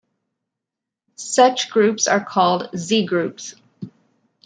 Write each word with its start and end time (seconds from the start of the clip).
Such 1.13 1.69
groups 1.69 2.07
are 2.07 2.25
called 2.25 2.71
Z-groups. 2.75 3.53